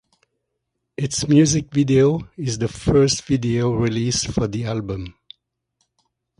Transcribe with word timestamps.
Its 0.97 1.27
music 1.27 1.71
video 1.71 2.27
is 2.35 2.57
the 2.57 2.67
first 2.67 3.21
video 3.21 3.71
released 3.71 4.31
for 4.33 4.47
the 4.47 4.65
album. 4.65 5.13